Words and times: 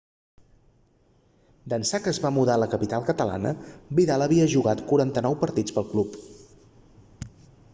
d'ençà 1.73 1.99
que 2.05 2.13
es 2.13 2.19
va 2.23 2.31
mudar 2.37 2.55
a 2.57 2.61
la 2.61 2.69
capital 2.71 3.05
catalana 3.09 3.51
vidal 3.99 4.25
havia 4.27 4.49
jugat 4.55 4.81
49 4.93 5.37
partits 5.45 5.77
pel 5.77 5.89
club 5.93 6.17